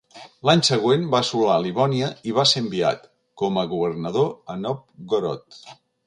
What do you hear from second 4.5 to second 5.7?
a Novgorod.